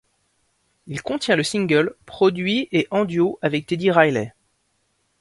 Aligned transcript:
Il 0.87 1.03
contient 1.03 1.35
le 1.35 1.43
single' 1.43 1.93
produit 2.07 2.67
et 2.71 2.87
en 2.89 3.05
duo 3.05 3.37
avec 3.43 3.67
Teddy 3.67 3.91
Riley. 3.91 4.33